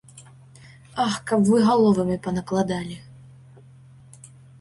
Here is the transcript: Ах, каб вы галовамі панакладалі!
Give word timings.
Ах, 1.03 1.17
каб 1.31 1.39
вы 1.49 1.57
галовамі 1.67 2.17
панакладалі! 2.29 2.97